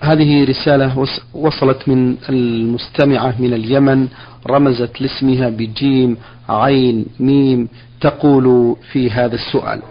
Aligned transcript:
هذه 0.00 0.44
رسالة 0.44 1.06
وصلت 1.34 1.88
من 1.88 2.16
المستمعة 2.28 3.34
من 3.38 3.54
اليمن 3.54 4.08
رمزت 4.50 5.00
لاسمها 5.00 5.48
بجيم 5.48 6.16
عين 6.48 7.06
ميم 7.20 7.68
تقول 8.00 8.76
في 8.92 9.10
هذا 9.10 9.34
السؤال. 9.34 9.82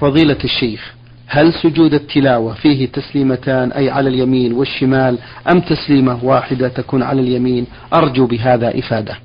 فضيلة 0.00 0.38
الشيخ 0.44 0.94
هل 1.26 1.52
سجود 1.52 1.94
التلاوة 1.94 2.54
فيه 2.54 2.86
تسليمتان 2.86 3.72
أي 3.72 3.90
على 3.90 4.08
اليمين 4.08 4.52
والشمال 4.52 5.18
أم 5.50 5.60
تسليمة 5.60 6.24
واحدة 6.24 6.68
تكون 6.68 7.02
على 7.02 7.20
اليمين؟ 7.20 7.66
أرجو 7.94 8.26
بهذا 8.26 8.78
إفادة. 8.78 9.16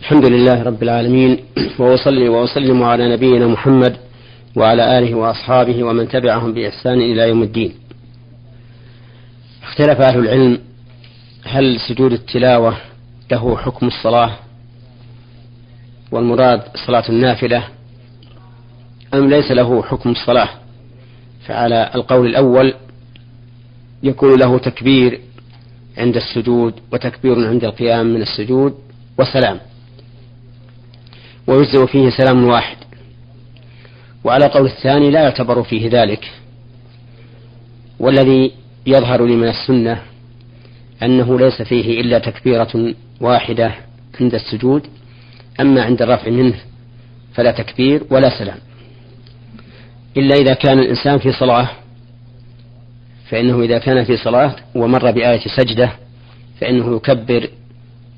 الحمد 0.00 0.24
لله 0.24 0.62
رب 0.62 0.82
العالمين 0.82 1.38
وأصلي 1.78 2.28
وأسلم 2.28 2.82
على 2.82 3.12
نبينا 3.12 3.46
محمد 3.46 3.96
وعلى 4.56 4.98
آله 4.98 5.14
وأصحابه 5.14 5.84
ومن 5.84 6.08
تبعهم 6.08 6.52
بإحسان 6.52 7.00
إلى 7.00 7.28
يوم 7.28 7.42
الدين. 7.42 7.72
اختلف 9.62 10.00
أهل 10.00 10.18
العلم 10.18 10.58
هل 11.44 11.80
سجود 11.80 12.12
التلاوة 12.12 12.76
له 13.30 13.56
حكم 13.56 13.86
الصلاة 13.86 14.36
والمراد 16.10 16.62
صلاة 16.86 17.04
النافلة 17.08 17.68
أم 19.14 19.30
ليس 19.30 19.50
له 19.50 19.82
حكم 19.82 20.10
الصلاة؟ 20.10 20.48
فعلى 21.46 21.90
القول 21.94 22.26
الأول 22.26 22.74
يكون 24.02 24.38
له 24.38 24.58
تكبير 24.58 25.20
عند 25.98 26.16
السجود 26.16 26.74
وتكبير 26.92 27.48
عند 27.48 27.64
القيام 27.64 28.06
من 28.06 28.22
السجود 28.22 28.74
وسلام. 29.18 29.60
ويجزئ 31.46 31.86
فيه 31.86 32.10
سلام 32.10 32.44
واحد. 32.44 32.76
وعلى 34.24 34.46
قول 34.46 34.66
الثاني 34.66 35.10
لا 35.10 35.22
يعتبر 35.22 35.62
فيه 35.62 35.88
ذلك. 35.90 36.32
والذي 38.00 38.52
يظهر 38.86 39.26
لي 39.26 39.36
من 39.36 39.48
السنة 39.48 40.02
أنه 41.02 41.38
ليس 41.38 41.62
فيه 41.62 42.00
إلا 42.00 42.18
تكبيرة 42.18 42.94
واحدة 43.20 43.74
عند 44.20 44.34
السجود 44.34 44.86
أما 45.60 45.82
عند 45.82 46.02
الرفع 46.02 46.30
منه 46.30 46.54
فلا 47.34 47.50
تكبير 47.50 48.02
ولا 48.10 48.38
سلام. 48.38 48.58
إلا 50.16 50.34
إذا 50.34 50.54
كان 50.54 50.78
الإنسان 50.78 51.18
في 51.18 51.32
صلاة 51.32 51.68
فإنه 53.28 53.62
إذا 53.62 53.78
كان 53.78 54.04
في 54.04 54.16
صلاة 54.16 54.56
ومر 54.74 55.10
بآية 55.10 55.40
سجدة 55.56 55.92
فإنه 56.60 56.96
يكبر 56.96 57.48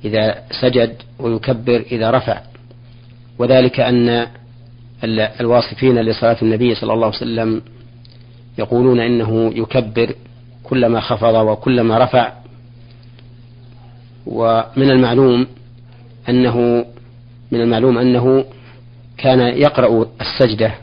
إذا 0.04 0.42
سجد 0.60 0.96
ويكبر 1.18 1.84
إذا 1.92 2.10
رفع. 2.10 2.40
وذلك 3.38 3.80
أن 3.80 4.26
الواصفين 5.40 5.98
لصلاة 5.98 6.36
النبي 6.42 6.74
صلى 6.74 6.92
الله 6.92 7.06
عليه 7.06 7.16
وسلم 7.16 7.62
يقولون 8.58 9.00
إنه 9.00 9.52
يكبر 9.56 10.14
كلما 10.64 11.00
خفض 11.00 11.34
وكلما 11.34 11.98
رفع. 11.98 12.32
ومن 14.26 14.90
المعلوم 14.90 15.46
أنه 16.28 16.86
من 17.50 17.60
المعلوم 17.60 17.98
أنه 17.98 18.44
كان 19.16 19.40
يقرأ 19.40 20.06
السجدة 20.20 20.74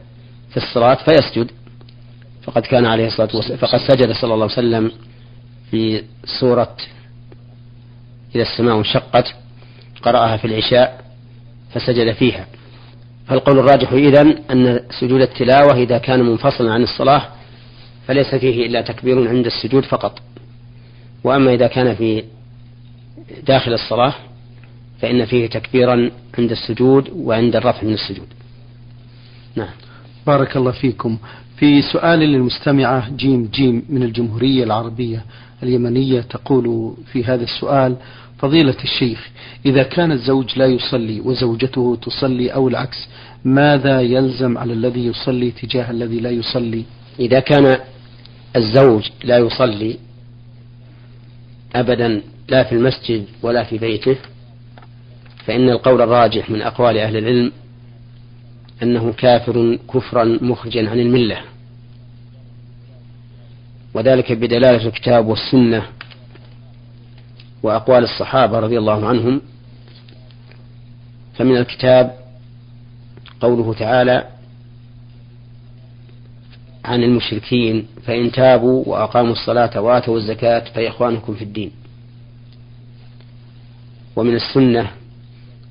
في 0.49 0.57
الصلاة 0.57 0.97
فيسجد. 1.05 1.52
فقد 2.43 2.61
كان 2.61 2.85
عليه 2.85 3.07
الصلاة 3.07 3.29
والسلام 3.35 3.57
فقد 3.57 3.79
سجد 3.79 4.11
صلى 4.11 4.33
الله 4.33 4.43
عليه 4.43 4.53
وسلم 4.53 4.91
في 5.71 6.03
سورة 6.39 6.75
إذا 8.35 8.41
السماء 8.41 8.77
انشقت 8.77 9.35
قرأها 10.02 10.37
في 10.37 10.45
العشاء 10.45 11.02
فسجد 11.73 12.11
فيها. 12.11 12.45
فالقول 13.27 13.59
الراجح 13.59 13.91
إذن 13.91 14.37
أن 14.52 14.79
سجود 14.99 15.21
التلاوة 15.21 15.73
إذا 15.73 15.97
كان 15.97 16.23
منفصلا 16.23 16.73
عن 16.73 16.83
الصلاة 16.83 17.27
فليس 18.07 18.35
فيه 18.35 18.66
إلا 18.66 18.81
تكبير 18.81 19.30
عند 19.30 19.45
السجود 19.45 19.85
فقط. 19.85 20.19
وأما 21.23 21.53
إذا 21.53 21.67
كان 21.67 21.95
في 21.95 22.23
داخل 23.47 23.73
الصلاة 23.73 24.13
فإن 24.99 25.25
فيه 25.25 25.47
تكبيرا 25.47 26.11
عند 26.38 26.52
السجود 26.52 27.09
وعند 27.16 27.55
الرفع 27.55 27.83
من 27.83 27.93
السجود. 27.93 28.27
نعم. 29.55 29.73
بارك 30.27 30.58
الله 30.58 30.71
فيكم. 30.71 31.17
في 31.61 31.81
سؤال 31.81 32.20
للمستمعة 32.20 33.09
جيم 33.15 33.49
جيم 33.53 33.86
من 33.89 34.03
الجمهورية 34.03 34.64
العربية 34.64 35.26
اليمنية 35.64 36.21
تقول 36.21 36.93
في 37.11 37.23
هذا 37.23 37.43
السؤال 37.43 37.95
فضيلة 38.37 38.76
الشيخ 38.83 39.30
إذا 39.65 39.83
كان 39.83 40.11
الزوج 40.11 40.58
لا 40.59 40.65
يصلي 40.65 41.21
وزوجته 41.21 41.97
تصلي 42.02 42.49
أو 42.49 42.67
العكس 42.67 43.08
ماذا 43.45 44.02
يلزم 44.02 44.58
على 44.58 44.73
الذي 44.73 45.05
يصلي 45.05 45.52
تجاه 45.52 45.92
الذي 45.92 46.20
لا 46.20 46.30
يصلي؟ 46.30 46.83
إذا 47.21 47.39
كان 47.39 47.80
الزوج 48.55 49.09
لا 49.23 49.37
يصلي 49.37 49.98
أبدا 51.76 52.21
لا 52.48 52.64
في 52.64 52.76
المسجد 52.76 53.26
ولا 53.42 53.64
في 53.64 53.77
بيته 53.77 54.17
فإن 55.45 55.70
القول 55.70 56.02
الراجح 56.02 56.49
من 56.49 56.61
أقوال 56.61 56.98
أهل 56.98 57.17
العلم 57.17 57.52
أنه 58.83 59.14
كافر 59.14 59.77
كفرا 59.93 60.23
مخرجا 60.42 60.89
عن 60.89 60.99
الملة. 60.99 61.42
وذلك 63.93 64.32
بدلالة 64.32 64.88
الكتاب 64.88 65.27
والسنة 65.27 65.83
وأقوال 67.64 68.03
الصحابة 68.03 68.59
رضي 68.59 68.77
الله 68.77 69.08
عنهم. 69.08 69.42
فمن 71.36 71.58
الكتاب 71.58 72.15
قوله 73.42 73.73
تعالى 73.73 74.27
عن 76.86 77.03
المشركين 77.03 77.87
فإن 78.03 78.31
تابوا 78.31 78.83
وأقاموا 78.87 79.31
الصلاة 79.31 79.81
وآتوا 79.81 80.17
الزكاة 80.17 80.64
فإخوانكم 80.73 81.33
في 81.33 81.43
الدين. 81.43 81.71
ومن 84.15 84.36
السنة 84.36 84.91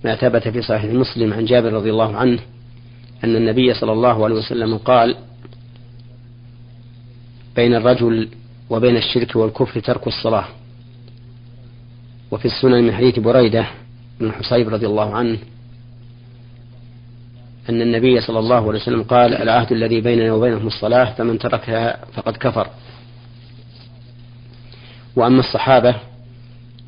ما 0.04 0.14
ثبت 0.16 0.48
في 0.48 0.62
صحيح 0.62 0.92
مسلم 0.92 1.32
عن 1.32 1.44
جابر 1.44 1.72
رضي 1.72 1.90
الله 1.90 2.16
عنه 2.16 2.38
أن 3.24 3.36
النبي 3.36 3.74
صلى 3.74 3.92
الله 3.92 4.24
عليه 4.24 4.34
وسلم 4.34 4.76
قال 4.76 5.16
بين 7.56 7.74
الرجل 7.74 8.28
وبين 8.70 8.96
الشرك 8.96 9.36
والكفر 9.36 9.80
ترك 9.80 10.06
الصلاة. 10.06 10.44
وفي 12.30 12.44
السنن 12.44 12.84
من 12.84 12.92
حديث 12.92 13.18
بريدة 13.18 13.66
بن 14.20 14.26
الحصيب 14.26 14.68
رضي 14.68 14.86
الله 14.86 15.14
عنه 15.14 15.38
أن 17.70 17.82
النبي 17.82 18.20
صلى 18.20 18.38
الله 18.38 18.68
عليه 18.68 18.80
وسلم 18.80 19.02
قال 19.02 19.34
العهد 19.34 19.72
الذي 19.72 20.00
بيننا 20.00 20.32
وبينهم 20.32 20.66
الصلاة 20.66 21.04
فمن 21.14 21.38
تركها 21.38 22.04
فقد 22.12 22.36
كفر. 22.36 22.66
وأما 25.16 25.40
الصحابة 25.40 25.94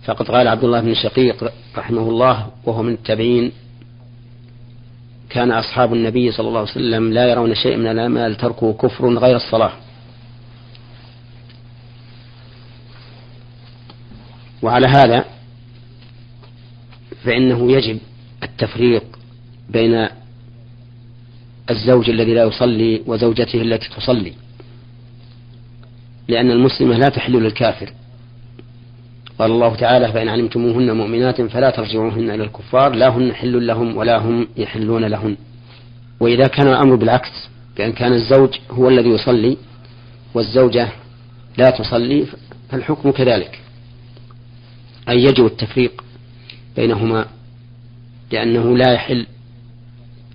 فقد 0.04 0.30
قال 0.30 0.48
عبد 0.48 0.64
الله 0.64 0.80
بن 0.80 0.94
شقيق 0.94 1.52
رحمه 1.76 2.08
الله 2.08 2.46
وهو 2.64 2.82
من 2.82 2.92
التابعين 2.92 3.52
كان 5.30 5.50
أصحاب 5.50 5.92
النبي 5.94 6.32
صلى 6.32 6.48
الله 6.48 6.60
عليه 6.60 6.70
وسلم 6.70 7.12
لا 7.12 7.30
يرون 7.30 7.54
شيء 7.54 7.76
من 7.76 7.86
الأعمال 7.86 8.36
تركه 8.36 8.72
كفر 8.72 9.18
غير 9.18 9.36
الصلاة. 9.36 9.72
وعلى 14.62 14.86
هذا 14.86 15.24
فإنه 17.24 17.72
يجب 17.72 17.98
التفريق 18.42 19.04
بين 19.68 20.08
الزوج 21.70 22.10
الذي 22.10 22.34
لا 22.34 22.44
يصلي 22.44 23.02
وزوجته 23.06 23.62
التي 23.62 23.88
تصلي. 23.88 24.32
لأن 26.28 26.50
المسلمة 26.50 26.96
لا 26.98 27.08
تحل 27.08 27.32
للكافر. 27.32 27.92
قال 29.38 29.50
الله 29.50 29.74
تعالى 29.74 30.12
فإن 30.12 30.28
علمتموهن 30.28 30.96
مؤمنات 30.96 31.42
فلا 31.42 31.70
ترجعوهن 31.70 32.30
إلى 32.30 32.44
الكفار 32.44 32.94
لا 32.94 33.08
هن 33.08 33.34
حل 33.34 33.66
لهم 33.66 33.96
ولا 33.96 34.18
هم 34.18 34.48
يحلون 34.56 35.04
لهن. 35.04 35.36
وإذا 36.20 36.46
كان 36.46 36.68
الأمر 36.68 36.94
بالعكس 36.94 37.48
بأن 37.76 37.92
كان 37.92 38.12
الزوج 38.12 38.58
هو 38.70 38.88
الذي 38.88 39.08
يصلي 39.08 39.56
والزوجة 40.34 40.88
لا 41.58 41.70
تصلي 41.70 42.26
فالحكم 42.70 43.10
كذلك. 43.10 43.58
أي 45.08 45.24
يجب 45.24 45.46
التفريق 45.46 46.04
بينهما 46.76 47.26
لأنه 48.32 48.76
لا 48.76 48.92
يحل 48.92 49.26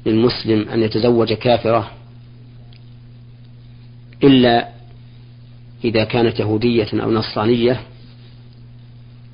للمسلم 0.07 0.69
أن 0.69 0.83
يتزوج 0.83 1.33
كافرة 1.33 1.92
إلا 4.24 4.68
إذا 5.83 6.04
كانت 6.04 6.39
يهودية 6.39 6.88
أو 6.94 7.12
نصرانية 7.12 7.81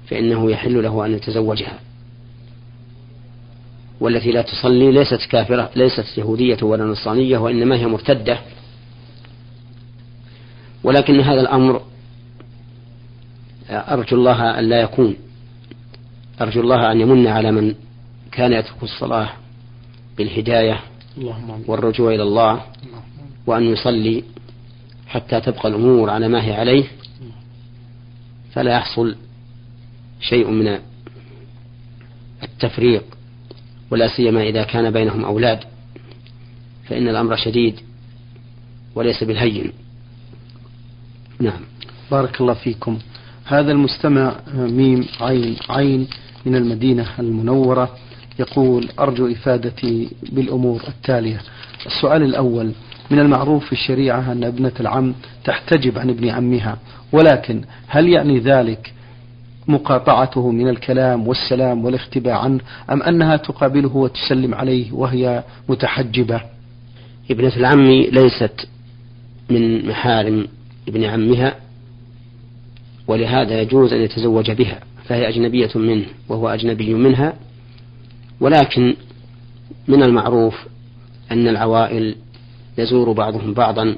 فإنه 0.08 0.52
يحل 0.52 0.84
له 0.84 1.06
أن 1.06 1.14
يتزوجها 1.14 1.80
والتي 4.00 4.31
لا 4.31 4.42
تصلي 4.42 4.92
ليست 4.92 5.25
كافرة 5.30 5.70
ليست 5.75 6.18
يهودية 6.18 6.58
ولا 6.62 6.84
نصرانية 6.84 7.38
وإنما 7.38 7.76
هي 7.76 7.86
مرتدة. 7.88 8.40
ولكن 10.84 11.19
هذا 11.19 11.42
الأمر 11.42 11.81
أرجو 13.69 14.18
الله 14.18 14.60
أن 14.60 14.69
لا 14.69 14.81
يكون 14.81 15.16
أرجو 16.42 16.62
الله 16.62 16.92
أن 16.92 17.02
يمن 17.02 17.28
على 17.28 17.52
من 17.52 17.76
كان 18.31 18.54
يترك 18.54 18.84
الصلاة 18.84 19.30
بالهداية 20.18 20.80
والرجوع 21.68 22.13
إلى 22.13 22.24
الله 22.24 22.62
وأن 23.48 23.63
يصلي 23.63 24.24
حتى 25.07 25.42
تبقى 25.42 25.69
الأمور 25.69 26.10
على 26.10 26.27
ما 26.27 26.45
هي 26.45 26.54
عليه 26.54 26.83
فلا 28.51 28.74
يحصل 28.75 29.15
شيء 30.21 30.48
من 30.50 30.80
التفريق 32.44 33.04
ولا 33.92 34.07
سيما 34.07 34.44
إذا 34.44 34.63
كان 34.63 34.92
بينهم 34.92 35.25
أولاد 35.25 35.60
فإن 36.86 37.07
الأمر 37.07 37.36
شديد 37.36 37.80
وليس 38.95 39.24
بالهين. 39.24 39.71
نعم. 41.39 41.62
بارك 42.12 42.42
الله 42.42 42.54
فيكم. 42.54 43.00
هذا 43.45 43.71
المستمع 43.71 44.36
ميم 44.54 45.07
عين 45.21 45.56
عين 45.69 46.07
من 46.45 46.56
المدينة 46.56 47.07
المنورة. 47.19 47.98
يقول 48.39 48.89
أرجو 49.00 49.27
إفادتي 49.31 50.09
بالأمور 50.31 50.81
التالية. 50.88 51.41
السؤال 51.85 52.24
الأول 52.24 52.71
من 53.12 53.19
المعروف 53.19 53.65
في 53.65 53.71
الشريعة 53.71 54.31
أن 54.31 54.44
ابنة 54.44 54.71
العم 54.80 55.13
تحتجب 55.45 56.00
عن 56.00 56.09
ابن 56.09 56.30
عمها 56.30 56.77
ولكن 57.12 57.62
هل 57.88 58.09
يعني 58.09 58.39
ذلك 58.39 58.94
مقاطعته 59.68 60.51
من 60.51 60.69
الكلام 60.69 61.27
والسلام 61.27 61.85
والاختباء 61.85 62.33
عنه 62.33 62.59
أم 62.91 63.03
أنها 63.03 63.38
تقابله 63.38 63.95
وتسلم 63.95 64.56
عليه 64.56 64.91
وهي 64.91 65.44
متحجبة؟ 65.69 66.41
ابنة 67.31 67.56
العم 67.57 67.88
ليست 67.89 68.68
من 69.50 69.88
محارم 69.88 70.47
ابن 70.88 71.03
عمها 71.03 71.56
ولهذا 73.07 73.62
يجوز 73.62 73.94
أن 73.94 74.01
يتزوج 74.01 74.51
بها 74.51 74.80
فهي 75.06 75.30
أجنبية 75.30 75.71
منه 75.75 76.06
وهو 76.30 76.50
أجنبي 76.50 76.94
منها 76.94 77.33
ولكن 78.39 78.95
من 79.88 80.03
المعروف 80.03 80.56
أن 81.31 81.47
العوائل 81.47 82.15
يزور 82.77 83.12
بعضهم 83.12 83.53
بعضا 83.53 83.95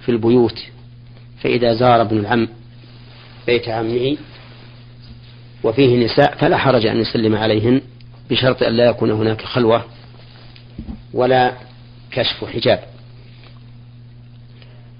في 0.00 0.08
البيوت 0.08 0.58
فإذا 1.40 1.74
زار 1.74 2.00
ابن 2.00 2.18
العم 2.18 2.48
بيت 3.46 3.68
عمه 3.68 4.16
وفيه 5.64 6.04
نساء 6.04 6.36
فلا 6.36 6.56
حرج 6.56 6.86
أن 6.86 7.00
يسلم 7.00 7.36
عليهن 7.36 7.80
بشرط 8.30 8.62
أن 8.62 8.72
لا 8.72 8.84
يكون 8.84 9.10
هناك 9.10 9.42
خلوة 9.42 9.84
ولا 11.14 11.52
كشف 12.10 12.44
حجاب 12.44 12.84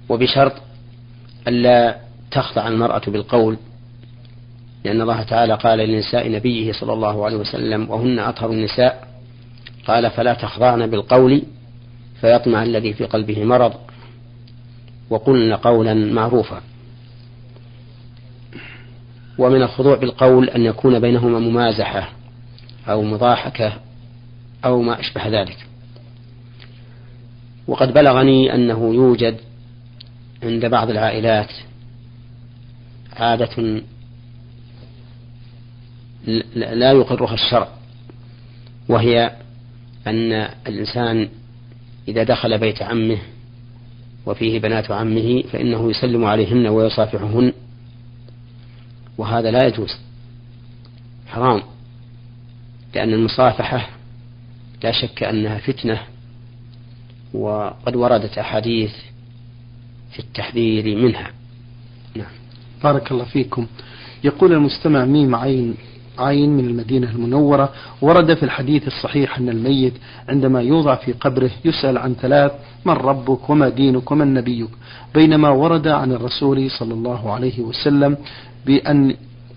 وبشرط 0.09 0.53
ألا 1.47 1.99
تخضع 2.31 2.67
المرأة 2.67 3.01
بالقول 3.07 3.57
لأن 4.83 5.01
الله 5.01 5.23
تعالى 5.23 5.53
قال 5.53 5.79
لنساء 5.79 6.31
نبيه 6.31 6.71
صلى 6.71 6.93
الله 6.93 7.25
عليه 7.25 7.37
وسلم 7.37 7.89
وهن 7.89 8.19
أطهر 8.19 8.51
النساء 8.51 9.07
قال 9.87 10.11
فلا 10.11 10.33
تخضعن 10.33 10.87
بالقول 10.87 11.41
فيطمع 12.21 12.63
الذي 12.63 12.93
في 12.93 13.05
قلبه 13.05 13.43
مرض 13.43 13.73
وقلن 15.09 15.53
قولا 15.53 15.93
معروفا. 15.93 16.61
ومن 19.37 19.61
الخضوع 19.61 19.95
بالقول 19.95 20.49
أن 20.49 20.65
يكون 20.65 20.99
بينهما 20.99 21.39
ممازحة 21.39 22.09
أو 22.89 23.01
مضاحكة 23.03 23.73
أو 24.65 24.81
ما 24.81 24.99
أشبه 24.99 25.27
ذلك. 25.27 25.57
وقد 27.67 27.93
بلغني 27.93 28.55
أنه 28.55 28.93
يوجد 28.93 29.37
عند 30.43 30.65
بعض 30.65 30.89
العائلات 30.89 31.49
عادة 33.13 33.81
لا 36.55 36.91
يقرها 36.91 37.33
الشرع 37.33 37.67
وهي 38.89 39.31
أن 40.07 40.31
الإنسان 40.67 41.29
إذا 42.07 42.23
دخل 42.23 42.57
بيت 42.57 42.81
عمه 42.81 43.17
وفيه 44.25 44.59
بنات 44.59 44.91
عمه 44.91 45.43
فإنه 45.51 45.89
يسلم 45.89 46.25
عليهن 46.25 46.67
ويصافحهن 46.67 47.53
وهذا 49.17 49.51
لا 49.51 49.67
يجوز 49.67 49.97
حرام 51.27 51.63
لأن 52.95 53.13
المصافحة 53.13 53.89
لا 54.83 54.91
شك 54.91 55.23
أنها 55.23 55.57
فتنة 55.57 55.99
وقد 57.33 57.95
وردت 57.95 58.37
أحاديث 58.37 58.91
في 60.11 60.19
التحذير 60.19 60.95
منها. 60.95 61.31
نعم. 62.15 62.31
بارك 62.83 63.11
الله 63.11 63.25
فيكم. 63.25 63.67
يقول 64.23 64.53
المستمع 64.53 65.05
ميم 65.05 65.35
عين 65.35 65.75
عين 66.19 66.49
من 66.57 66.65
المدينة 66.65 67.11
المنورة 67.11 67.69
ورد 68.01 68.33
في 68.33 68.43
الحديث 68.43 68.87
الصحيح 68.87 69.37
أن 69.37 69.49
الميت 69.49 69.93
عندما 70.29 70.61
يوضع 70.61 70.95
في 70.95 71.11
قبره 71.13 71.51
يسأل 71.65 71.97
عن 71.97 72.15
ثلاث 72.21 72.51
من 72.85 72.93
ربك 72.93 73.49
وما 73.49 73.69
دينك 73.69 74.11
ومن 74.11 74.33
نبيك؟ 74.33 74.69
بينما 75.15 75.49
ورد 75.49 75.87
عن 75.87 76.11
الرسول 76.11 76.71
صلى 76.71 76.93
الله 76.93 77.31
عليه 77.33 77.61
وسلم 77.61 78.17
بأن 78.65 79.15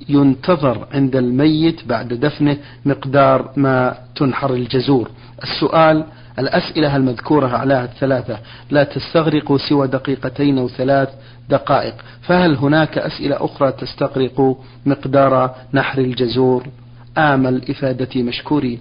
ينتظر 0.08 0.87
عند 0.93 1.17
الميت 1.17 1.88
بعد 1.88 2.08
دفنه 2.08 2.56
مقدار 2.85 3.50
ما 3.56 3.94
تنحر 4.17 4.55
الجزور. 4.55 5.11
السؤال 5.43 6.05
الأسئلة 6.38 6.97
المذكورة 6.97 7.47
أعلاها 7.47 7.85
الثلاثة 7.85 8.38
لا 8.71 8.85
تستغرق 8.85 9.56
سوى 9.56 9.88
دقيقتين 9.88 10.59
أو 10.59 10.69
ثلاث 10.69 11.09
دقائق. 11.49 11.94
فهل 12.23 12.55
هناك 12.56 12.99
أسئلة 12.99 13.37
أخرى 13.44 13.73
تستغرق 13.73 14.56
مقدار 14.87 15.55
نحر 15.75 15.99
الجزور؟ 15.99 16.67
آمل 17.19 17.62
إفادتي 17.71 18.23
مشكورين 18.23 18.79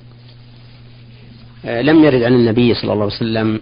آه، 1.65 1.81
لم 1.81 2.03
يرد 2.03 2.23
عن 2.23 2.33
النبي 2.33 2.73
صلى 2.73 2.93
الله 2.93 3.05
عليه 3.05 3.15
وسلم 3.15 3.61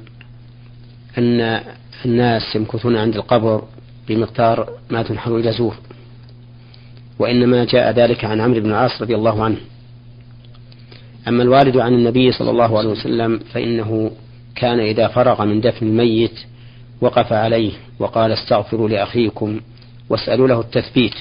أن 1.18 1.62
الناس 2.06 2.56
يمكثون 2.56 2.96
عند 2.96 3.16
القبر 3.16 3.64
بمقدار 4.08 4.70
ما 4.90 5.04
تنحر 5.04 5.38
الجزور 5.38 5.76
وإنما 7.20 7.66
جاء 7.66 7.92
ذلك 7.92 8.26
عن 8.26 8.42
عمرو 8.42 8.60
بن 8.60 8.70
العاص 8.70 9.02
رضي 9.02 9.16
الله 9.16 9.44
عنه. 9.44 9.58
أما 11.28 11.44
الوارد 11.44 11.78
عن 11.78 11.94
النبي 11.94 12.32
صلى 12.32 12.52
الله 12.52 12.78
عليه 12.78 12.90
وسلم 12.90 13.40
فإنه 13.40 14.12
كان 14.56 14.80
إذا 14.80 15.08
فرغ 15.08 15.46
من 15.46 15.62
دفن 15.62 15.88
الميت 15.88 16.40
وقف 17.02 17.34
عليه 17.34 17.72
وقال 18.00 18.32
استغفروا 18.32 18.90
لأخيكم 18.90 19.60
واسألوا 20.10 20.48
له 20.48 20.60
التثبيت. 20.60 21.14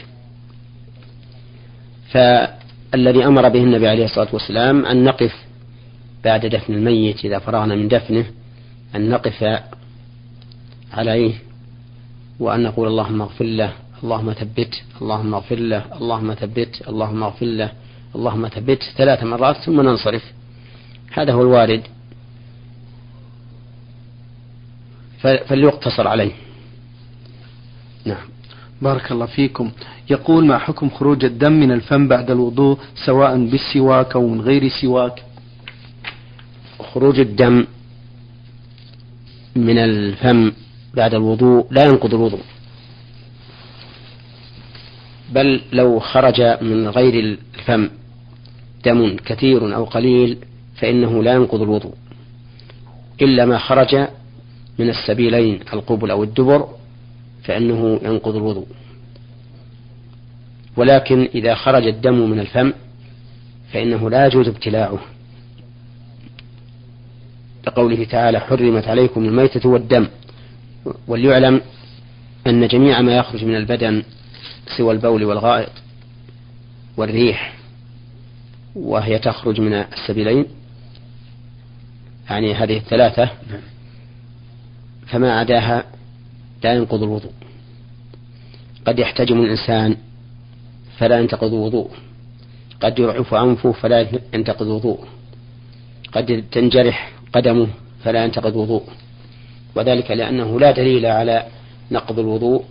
فالذي 2.10 3.26
أمر 3.26 3.48
به 3.48 3.62
النبي 3.62 3.88
عليه 3.88 4.04
الصلاة 4.04 4.28
والسلام 4.32 4.86
أن 4.86 5.04
نقف 5.04 5.34
بعد 6.24 6.46
دفن 6.46 6.74
الميت 6.74 7.24
إذا 7.24 7.38
فرغنا 7.38 7.74
من 7.74 7.88
دفنه 7.88 8.24
أن 8.94 9.10
نقف 9.10 9.60
عليه 10.92 11.34
وأن 12.40 12.62
نقول 12.62 12.88
اللهم 12.88 13.22
اغفر 13.22 13.44
له 13.44 13.72
اللهم 14.04 14.32
ثبت 14.32 14.82
اللهم 15.02 15.34
اغفر 15.34 15.58
له 15.58 15.84
اللهم 16.00 16.34
ثبت 16.34 16.82
اللهم 16.88 17.22
اغفر 17.22 17.46
له. 17.46 17.72
اللهم 18.16 18.48
ثبت 18.48 18.82
ثلاث 18.96 19.22
مرات 19.22 19.56
ثم 19.56 19.80
ننصرف. 19.80 20.22
هذا 21.12 21.32
هو 21.32 21.42
الوارد. 21.42 21.82
فليقتصر 25.22 26.08
عليه. 26.08 26.32
نعم. 28.04 28.26
بارك 28.82 29.12
الله 29.12 29.26
فيكم. 29.26 29.70
يقول 30.10 30.46
ما 30.46 30.58
حكم 30.58 30.90
خروج 30.90 31.24
الدم 31.24 31.52
من 31.52 31.72
الفم 31.72 32.08
بعد 32.08 32.30
الوضوء 32.30 32.78
سواء 33.06 33.46
بالسواك 33.46 34.12
أو 34.14 34.28
من 34.28 34.40
غير 34.40 34.68
سواك؟ 34.68 35.22
خروج 36.80 37.20
الدم 37.20 37.66
من 39.56 39.78
الفم 39.78 40.52
بعد 40.94 41.14
الوضوء 41.14 41.66
لا 41.70 41.84
ينقض 41.84 42.14
الوضوء. 42.14 42.40
بل 45.32 45.60
لو 45.72 45.98
خرج 46.00 46.40
من 46.62 46.88
غير 46.88 47.14
الفم 47.24 47.88
دم 48.84 49.16
كثير 49.16 49.74
أو 49.74 49.84
قليل 49.84 50.38
فإنه 50.76 51.22
لا 51.22 51.32
ينقض 51.32 51.62
الوضوء 51.62 51.94
إلا 53.22 53.44
ما 53.44 53.58
خرج 53.58 53.94
من 54.78 54.88
السبيلين 54.88 55.60
القبل 55.72 56.10
أو 56.10 56.22
الدبر 56.22 56.68
فإنه 57.44 58.00
ينقض 58.02 58.36
الوضوء. 58.36 58.66
ولكن 60.76 61.28
إذا 61.34 61.54
خرج 61.54 61.86
الدم 61.86 62.30
من 62.30 62.40
الفم 62.40 62.72
فإنه 63.72 64.10
لا 64.10 64.26
يجوز 64.26 64.48
ابتلاعه. 64.48 64.98
لقوله 67.66 68.04
تعالى 68.04 68.40
حرمت 68.40 68.88
عليكم 68.88 69.24
الميتة 69.24 69.68
والدم 69.68 70.06
وليعلم 71.08 71.60
أن 72.46 72.68
جميع 72.68 73.00
ما 73.00 73.16
يخرج 73.16 73.44
من 73.44 73.56
البدن 73.56 74.02
سوى 74.76 74.94
البول 74.94 75.24
والغائط 75.24 75.72
والريح. 76.96 77.61
وهي 78.74 79.18
تخرج 79.18 79.60
من 79.60 79.72
السبيلين. 79.72 80.46
يعني 82.30 82.54
هذه 82.54 82.76
الثلاثة 82.76 83.30
فما 85.06 85.38
عداها 85.38 85.84
لا 86.64 86.72
ينقض 86.72 87.02
الوضوء. 87.02 87.32
قد 88.86 88.98
يحتجم 88.98 89.40
الإنسان 89.40 89.96
فلا 90.98 91.20
ينتقض 91.20 91.52
وضوء 91.52 91.90
قد 92.80 92.98
يرعف 92.98 93.34
أنفه 93.34 93.72
فلا 93.72 94.06
ينتقض 94.34 94.66
وضوء 94.66 95.04
قد 96.12 96.44
تنجرح 96.52 97.12
قدمه 97.32 97.68
فلا 98.04 98.24
ينتقض 98.24 98.56
وضوء 98.56 98.82
وذلك 99.74 100.10
لأنه 100.10 100.60
لا 100.60 100.70
دليل 100.70 101.06
على 101.06 101.46
نقض 101.90 102.18
الوضوء 102.18 102.64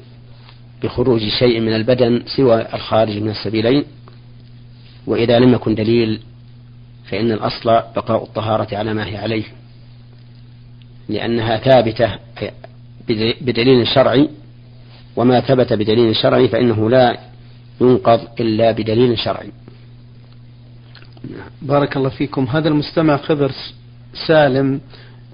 بخروج 0.83 1.21
شيء 1.39 1.59
من 1.59 1.75
البدن 1.75 2.23
سوى 2.37 2.61
الخارج 2.73 3.17
من 3.17 3.29
السبيلين. 3.29 3.83
وإذا 5.07 5.39
لم 5.39 5.53
يكن 5.53 5.75
دليل 5.75 6.19
فإن 7.09 7.31
الأصل 7.31 7.69
بقاء 7.95 8.23
الطهارة 8.23 8.77
على 8.77 8.93
ما 8.93 9.07
هي 9.07 9.17
عليه 9.17 9.43
لأنها 11.09 11.57
ثابتة 11.57 12.19
بدليل 13.41 13.87
شرعي 13.87 14.29
وما 15.15 15.39
ثبت 15.39 15.73
بدليل 15.73 16.15
شرعي 16.15 16.47
فإنه 16.47 16.89
لا 16.89 17.17
ينقض 17.81 18.19
إلا 18.39 18.71
بدليل 18.71 19.19
شرعي. 19.19 19.51
بارك 21.61 21.97
الله 21.97 22.09
فيكم. 22.09 22.45
هذا 22.45 22.67
المستمع 22.67 23.17
خضر 23.17 23.51
سالم 24.27 24.81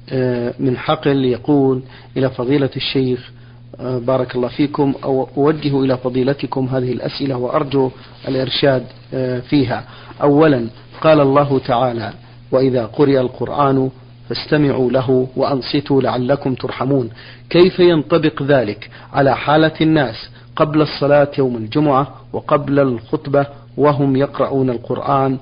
آه، 0.10 0.54
من 0.60 0.78
حقل 0.78 1.26
يقول 1.26 1.84
إلى 2.18 2.30
فضيلة 2.30 2.70
الشيخ 2.76 3.32
بارك 3.80 4.36
الله 4.36 4.48
فيكم 4.48 4.94
أو 5.04 5.30
أوجه 5.38 5.80
إلى 5.84 5.98
فضيلتكم 5.98 6.66
هذه 6.66 6.92
الأسئلة 6.92 7.38
وأرجو 7.38 7.92
الإرشاد 8.28 8.84
آه، 9.14 9.40
فيها. 9.40 9.84
أولا 10.22 10.68
قال 11.02 11.22
الله 11.22 11.60
تعالى 11.60 12.14
وإذا 12.52 12.86
قرئ 12.86 13.20
القرآن 13.20 13.90
فاستمعوا 14.30 14.92
له 14.92 15.28
وأنصتوا 15.36 16.02
لعلكم 16.02 16.54
ترحمون. 16.56 17.10
كيف 17.50 17.80
ينطبق 17.80 18.44
ذلك؟ 18.44 18.90
على 19.14 19.36
حالة 19.36 19.74
الناس 19.82 20.30
قبل 20.56 20.82
الصلاة 20.82 21.32
يوم 21.38 21.56
الجمعة 21.56 22.16
وقبل 22.34 22.80
الخطبة 22.80 23.46
وهم 23.78 24.16
يقرؤون 24.16 24.70
القرآن 24.70 25.38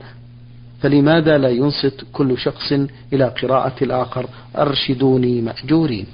فلماذا 0.81 1.37
لا 1.37 1.49
ينصت 1.49 2.05
كل 2.13 2.37
شخص 2.37 2.73
إلى 3.13 3.25
قراءة 3.41 3.83
الآخر؟ 3.83 4.25
أرشدوني 4.57 5.41
مأجورين. 5.41 6.05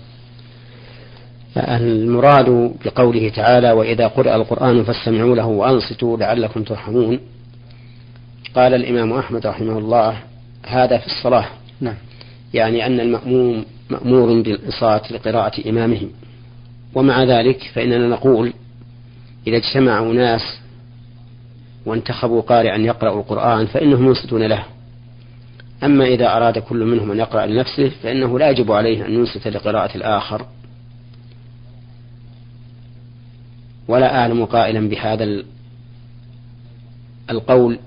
المراد 1.58 2.74
بقوله 2.86 3.30
تعالى 3.30 3.72
وإذا 3.72 4.08
قرأ 4.08 4.36
القرآن 4.36 4.84
فاستمعوا 4.84 5.36
له 5.36 5.46
وأنصتوا 5.46 6.18
لعلكم 6.18 6.64
ترحمون. 6.64 7.20
قال 8.56 8.74
الإمام 8.74 9.14
أحمد 9.14 9.48
رحمه 9.48 9.78
الله 9.78 10.18
هذا 10.68 10.98
في 10.98 11.06
الصلاة. 11.06 11.46
نعم. 11.82 11.96
يعني 12.54 12.86
أن 12.86 13.00
المأموم 13.00 13.66
مأمور 13.90 14.42
بالإنصات 14.42 15.12
لقراءة 15.12 15.70
إمامهم 15.70 16.10
ومع 16.96 17.24
ذلك 17.24 17.72
فإننا 17.74 18.08
نقول 18.08 18.54
إذا 19.48 19.58
اجتمع 19.58 20.02
ناس 20.02 20.42
وانتخبوا 21.86 22.42
قارئا 22.42 22.78
يقرأ 22.78 23.20
القرآن 23.20 23.66
فإنهم 23.66 24.06
ينصتون 24.06 24.44
له. 24.44 24.64
أما 25.84 26.06
إذا 26.06 26.38
أراد 26.38 26.60
كل 26.60 26.86
منهم 26.86 27.12
أن 27.12 27.20
يقرأ 27.20 27.46
لنفسه 27.46 27.92
فإنه 28.04 28.40
لا 28.40 28.50
يجب 28.50 28.72
عليه 28.72 29.06
أن 29.06 29.14
ينصت 29.14 29.48
لقراءة 29.48 29.98
الآخر. 29.98 30.46
ولا 33.88 34.20
أعلم 34.20 34.46
قائلا 34.46 34.90
بهذا 34.90 35.44
القول 37.30 37.80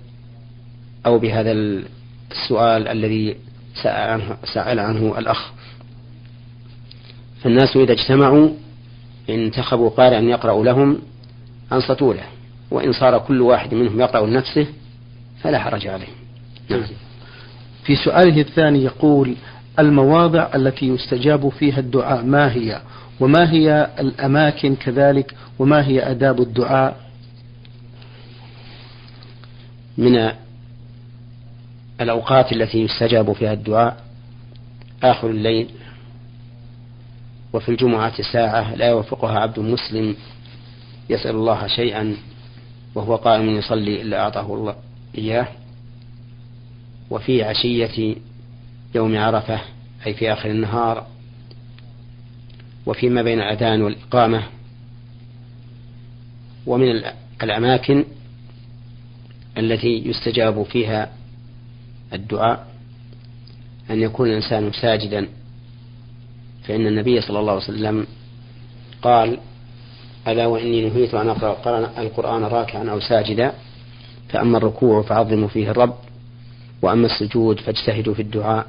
أو 1.06 1.18
بهذا 1.18 1.52
السؤال 1.52 2.88
الذي 2.88 3.36
سأل 3.82 4.10
عنه, 4.10 4.36
سأل 4.54 4.78
عنه 4.78 5.18
الأخ 5.18 5.52
فالناس 7.42 7.76
إذا 7.76 7.92
اجتمعوا 7.92 8.50
انتخبوا 9.30 9.90
قارئا 9.90 10.20
يقرأ 10.20 10.64
لهم 10.64 10.98
أنصتوا 11.72 12.14
له 12.14 12.24
وإن 12.70 12.92
صار 12.92 13.18
كل 13.18 13.40
واحد 13.40 13.74
منهم 13.74 14.00
يقرأ 14.00 14.26
لنفسه 14.26 14.66
فلا 15.42 15.58
حرج 15.58 15.86
عليه 15.86 16.06
نعم. 16.68 16.82
في 17.84 17.96
سؤاله 17.96 18.40
الثاني 18.40 18.84
يقول 18.84 19.34
المواضع 19.78 20.48
التي 20.54 20.86
يستجاب 20.86 21.48
فيها 21.48 21.78
الدعاء. 21.78 22.24
ما 22.24 22.52
هي؟ 22.52 22.82
وما 23.20 23.52
هي 23.52 23.90
الأماكن 23.98 24.74
كذلك؟ 24.76 25.34
وما 25.58 25.86
هي 25.86 26.10
أداب 26.10 26.40
الدعاء؟ 26.40 27.04
من 29.98 30.30
الأوقات 32.00 32.52
التي 32.52 32.78
يستجاب 32.78 33.32
فيها 33.32 33.52
الدعاء 33.52 34.04
آخر 35.02 35.30
الليل 35.30 35.68
وفي 37.52 37.68
الجمعة 37.68 38.22
ساعة 38.32 38.74
لا 38.74 38.88
يوفقها 38.88 39.38
عبد 39.38 39.58
مسلم 39.58 40.16
يسأل 41.10 41.30
الله 41.30 41.66
شيئا 41.66 42.16
وهو 42.94 43.16
قائم 43.16 43.48
يصلي 43.48 44.02
إلا 44.02 44.20
أعطاه 44.20 44.54
الله 44.54 44.76
إياه 45.18 45.46
وفي 47.10 47.42
عشية 47.42 48.16
يوم 48.94 49.16
عرفة 49.16 49.60
أي 50.06 50.14
في 50.14 50.32
آخر 50.32 50.50
النهار 50.50 51.06
وفيما 52.86 53.22
بين 53.22 53.40
الأذان 53.40 53.82
والإقامة. 53.82 54.42
ومن 56.66 57.02
الأماكن 57.42 58.04
التي 59.58 60.08
يستجاب 60.08 60.62
فيها 60.62 61.12
الدعاء 62.12 62.66
أن 63.90 64.00
يكون 64.00 64.28
الإنسان 64.28 64.72
ساجدا. 64.72 65.28
فإن 66.64 66.86
النبي 66.86 67.20
صلى 67.20 67.40
الله 67.40 67.52
عليه 67.52 67.62
وسلم 67.62 68.06
قال 69.02 69.38
ألا 70.28 70.46
وإني 70.46 70.88
نهيت 70.88 71.14
أن 71.14 71.28
أقرأ 71.28 71.92
القرآن 71.98 72.42
راكعا 72.42 72.90
أو 72.90 73.00
ساجدا 73.00 73.52
فأما 74.28 74.58
الركوع 74.58 75.02
فعظموا 75.02 75.48
فيه 75.48 75.70
الرب 75.70 75.96
وأما 76.82 77.06
السجود 77.06 77.60
فاجتهدوا 77.60 78.14
في 78.14 78.22
الدعاء. 78.22 78.66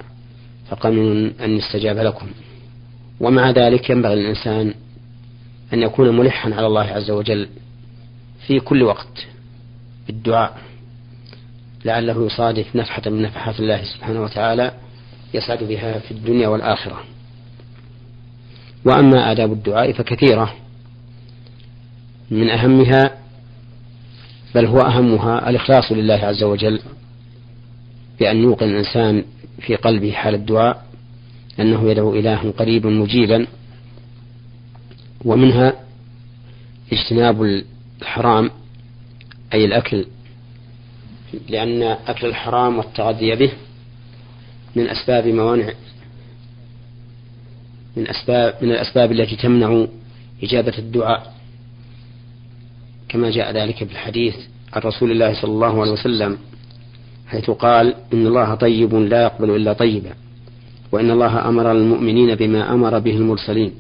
فقمن 0.70 1.40
أن 1.40 1.58
يستجاب 1.58 1.98
لكم. 1.98 2.28
ومع 3.20 3.50
ذلك 3.50 3.90
ينبغي 3.90 4.16
للإنسان 4.16 4.74
أن 5.74 5.82
يكون 5.82 6.18
ملحا 6.18 6.54
على 6.54 6.68
الله 6.68 6.84
عز 6.84 7.12
وجل 7.12 7.48
في 8.48 8.60
كل 8.60 8.84
وقت 8.84 9.28
بالدعاء. 10.08 10.58
لعله 11.86 12.26
يصادف 12.26 12.76
نفحة 12.76 13.02
من 13.06 13.22
نفحات 13.22 13.60
الله 13.60 13.84
سبحانه 13.84 14.24
وتعالى 14.24 14.72
يسعد 15.34 15.64
بها 15.64 16.00
في 16.00 16.12
الدنيا 16.12 16.48
والآخرة. 16.48 17.04
وأما 18.86 19.32
آداب 19.32 19.52
الدعاء 19.52 19.92
فكثيرة. 19.92 20.54
من 22.32 22.50
أهمها 22.50 23.12
بل 24.56 24.66
هو 24.66 24.80
أهمها 24.80 25.50
الإخلاص 25.50 25.92
لله 25.92 26.16
عز 26.26 26.44
وجل 26.44 26.80
بأن 28.20 28.44
يوقن 28.44 28.70
الإنسان 28.70 29.24
في 29.60 29.76
قلبه 29.76 30.12
حال 30.12 30.36
الدعاء 30.36 30.86
أنه 31.60 31.90
يدعو 31.92 32.16
إله 32.16 32.52
قريب 32.52 32.88
مجيبا 32.88 33.48
ومنها 35.26 35.74
اجتناب 36.94 37.64
الحرام 38.02 38.52
أي 39.54 39.66
الأكل 39.66 40.06
لأن 41.50 41.84
أكل 41.84 42.28
الحرام 42.28 42.78
والتغذية 42.78 43.36
به 43.36 43.52
من 44.76 44.90
أسباب 44.90 45.28
موانع 45.28 45.74
من 47.98 48.08
أسباب 48.08 48.56
من 48.62 48.72
الأسباب 48.72 49.12
التي 49.12 49.36
تمنع 49.36 49.88
إجابة 50.44 50.78
الدعاء. 50.78 51.36
كما 53.10 53.32
جاء 53.32 53.52
ذلك 53.52 53.76
في 53.76 53.92
الحديث 53.92 54.36
عن 54.74 54.82
رسول 54.82 55.12
الله 55.12 55.42
صلى 55.42 55.52
الله 55.52 55.82
عليه 55.82 55.92
وسلم 55.92 56.38
حيث 57.28 57.50
قال 57.50 57.96
إن 58.14 58.28
الله 58.28 58.56
طيب 58.56 58.96
لا 58.96 59.24
يقبل 59.24 59.56
إلا 59.56 59.74
طيبا 59.74 60.14
وإن 60.92 61.12
الله 61.12 61.50
أمر 61.50 61.72
المؤمنين 61.72 62.36
بما 62.36 62.74
أمر 62.74 63.00
به 63.00 63.18
المرسلين. 63.18 63.72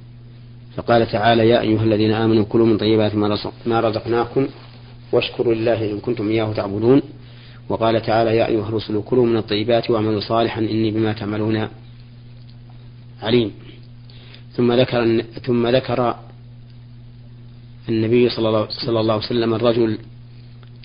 فقال 0.75 1.07
تعالى 1.07 1.49
يا 1.49 1.61
أيها 1.61 1.83
الذين 1.83 2.11
آمنوا 2.11 2.43
كلوا 2.43 2.65
من 2.65 2.77
طيبات 2.77 3.15
ما 3.65 3.79
رزقناكم 3.79 4.47
واشكروا 5.11 5.53
لله 5.53 5.91
إن 5.91 5.99
كنتم 5.99 6.29
إياه 6.29 6.53
تعبدون. 6.53 7.01
وقال 7.69 8.01
تعالى 8.01 8.37
يا 8.37 8.47
أيها 8.47 8.69
الرسل 8.69 9.01
كلوا 9.05 9.25
من 9.25 9.37
الطيبات 9.37 9.89
واعملوا 9.91 10.19
صالحا 10.19 10.61
إني 10.61 10.91
بما 10.91 11.13
تعملون 11.13 11.67
عليم. 13.21 13.51
ثم 14.55 14.73
ذكر 14.73 15.21
ثم 15.45 15.67
ذكر 15.67 16.15
النبي 17.89 18.29
صلى 18.29 18.47
الله, 18.49 18.67
صلى 18.69 18.99
الله 18.99 19.13
عليه 19.13 19.25
وسلم 19.25 19.53
الرجل 19.53 19.97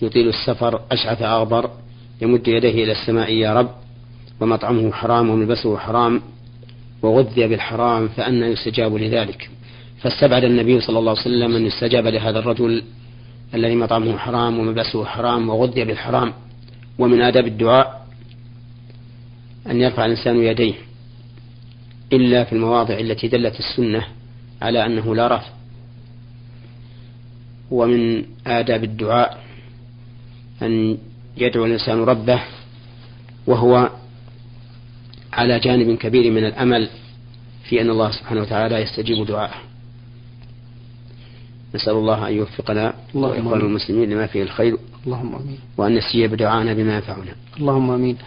يطيل 0.01 0.29
السفر 0.29 0.81
أشعث 0.91 1.21
أغبر 1.21 1.69
يمد 2.21 2.47
يديه 2.47 2.83
إلى 2.83 2.91
السماء 2.91 3.33
يا 3.33 3.53
رب 3.53 3.69
ومطعمه 4.39 4.91
حرام 4.91 5.29
وملبسه 5.29 5.77
حرام 5.77 6.21
وغذي 7.01 7.47
بالحرام 7.47 8.07
فأنا 8.07 8.47
يستجاب 8.47 8.95
لذلك. 8.95 9.49
فاستبعد 10.01 10.43
النبي 10.43 10.81
صلى 10.81 10.99
الله 10.99 11.11
عليه 11.11 11.21
وسلم 11.21 11.55
أن 11.55 11.65
يستجاب 11.65 12.07
لهذا 12.07 12.39
الرجل 12.39 12.83
الذي 13.53 13.75
مطعمه 13.75 14.17
حرام 14.17 14.59
وملبسه 14.59 15.05
حرام 15.05 15.49
وغذي 15.49 15.85
بالحرام. 15.85 16.33
ومن 16.99 17.21
آداب 17.21 17.47
الدعاء 17.47 18.07
أن 19.69 19.81
يرفع 19.81 20.05
الإنسان 20.05 20.43
يديه 20.43 20.73
إلا 22.13 22.43
في 22.43 22.53
المواضع 22.53 22.99
التي 22.99 23.27
دلت 23.27 23.59
السنة 23.59 24.07
على 24.61 24.85
أنه 24.85 25.15
لا 25.15 25.27
رفع. 25.27 25.49
ومن 27.71 28.25
آداب 28.47 28.83
الدعاء 28.83 29.43
أن 30.61 30.97
يدعو 31.37 31.65
الإنسان 31.65 32.03
ربه 32.03 32.41
وهو 33.47 33.89
على 35.33 35.59
جانب 35.59 35.97
كبير 35.97 36.31
من 36.31 36.45
الأمل 36.45 36.89
في 37.63 37.81
أن 37.81 37.89
الله 37.89 38.11
سبحانه 38.11 38.41
وتعالى 38.41 38.81
يستجيب 38.81 39.25
دعاءه. 39.25 39.61
نسأل 41.75 41.93
الله 41.93 42.27
أن 42.27 42.33
يوفقنا 42.33 42.93
وإخوان 43.13 43.61
المسلمين 43.61 44.09
لما 44.09 44.27
فيه 44.27 44.43
الخير 44.43 44.77
اللهم 45.05 45.35
آمين. 45.35 45.59
وأن 45.77 45.95
نستجيب 45.95 46.35
دعانا 46.35 46.73
بما 46.73 46.95
ينفعنا. 46.95 47.35
اللهم 47.59 47.91
آمين. 47.91 48.17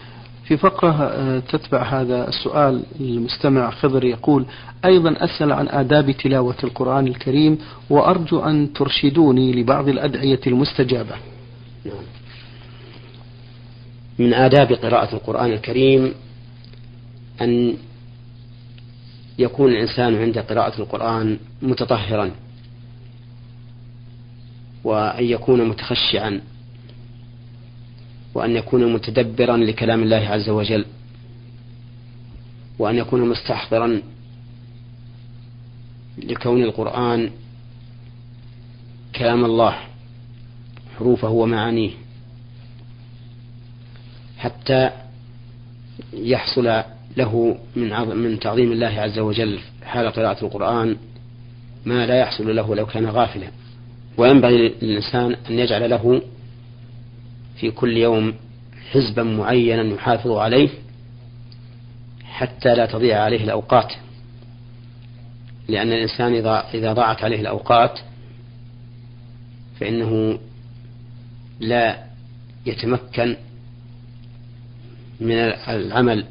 في 0.45 0.57
فقرة 0.57 0.91
آه، 0.91 1.39
تتبع 1.39 1.83
هذا 1.83 2.27
السؤال 2.27 2.83
المستمع 2.99 3.69
خضر 3.69 4.03
يقول 4.03 4.45
أيضا 4.85 5.15
أسأل 5.17 5.51
عن 5.51 5.67
آداب 5.67 6.11
تلاوة 6.11 6.55
القرآن 6.63 7.07
الكريم 7.07 7.57
وأرجو 7.89 8.39
أن 8.39 8.73
ترشدوني 8.73 9.53
لبعض 9.53 9.89
الأدعية 9.89 10.39
المستجابة. 10.47 11.15
نعم. 11.85 11.95
من 14.19 14.33
آداب 14.33 14.73
قراءة 14.73 15.15
القرآن 15.15 15.51
الكريم 15.51 16.13
أن 17.41 17.77
يكون 19.39 19.71
الإنسان 19.71 20.15
عند 20.15 20.37
قراءة 20.37 20.81
القرآن 20.81 21.39
متطهرا 21.61 22.31
وأن 24.83 25.23
يكون 25.23 25.69
متخشعا 25.69 26.41
وأن 28.33 28.55
يكون 28.55 28.93
متدبرا 28.93 29.57
لكلام 29.57 30.03
الله 30.03 30.17
عز 30.29 30.49
وجل 30.49 30.85
وأن 32.79 32.95
يكون 32.95 33.29
مستحضرا 33.29 34.01
لكون 36.17 36.63
القرآن 36.63 37.29
كلام 39.15 39.45
الله 39.45 39.75
حروفه 40.97 41.29
ومعانيه. 41.29 41.91
حتى 44.37 44.89
يحصل 46.13 46.83
له 47.17 47.57
من 47.75 47.89
من 48.17 48.39
تعظيم 48.39 48.71
الله 48.71 48.87
عز 48.87 49.19
وجل 49.19 49.59
حال 49.83 50.11
قراءة 50.11 50.45
القرآن 50.45 50.97
ما 51.85 52.05
لا 52.05 52.19
يحصل 52.19 52.55
له 52.55 52.75
لو 52.75 52.85
كان 52.85 53.05
غافلا. 53.05 53.47
وينبغي 54.17 54.57
للإنسان 54.57 55.35
أن 55.49 55.59
يجعل 55.59 55.89
له 55.89 56.21
في 57.55 57.71
كل 57.71 57.97
يوم 57.97 58.33
حزبا 58.91 59.23
معينا 59.23 59.83
يحافظ 59.83 60.31
عليه 60.31 60.69
حتى 62.23 62.75
لا 62.75 62.85
تضيع 62.85 63.23
عليه 63.23 63.43
الأوقات. 63.43 63.93
لأن 65.67 65.91
الإنسان 65.91 66.33
إذا 66.33 66.65
إذا 66.73 66.93
ضاعت 66.93 67.23
عليه 67.23 67.41
الأوقات 67.41 67.99
فإنه 69.79 70.39
لا 71.59 72.03
يتمكن 72.65 73.35
من 75.19 75.35
العمل 75.67 76.25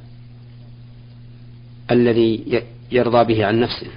الذي 1.91 2.63
يرضى 2.93 3.35
به 3.35 3.47
عن 3.47 3.61
نفسه. 3.61 3.91